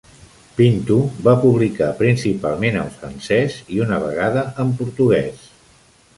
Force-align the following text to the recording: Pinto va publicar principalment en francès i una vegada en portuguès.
Pinto 0.59 0.95
va 1.27 1.35
publicar 1.43 1.89
principalment 1.99 2.81
en 2.85 2.89
francès 2.97 3.59
i 3.77 3.83
una 3.87 4.01
vegada 4.07 4.49
en 4.67 4.75
portuguès. 4.83 5.47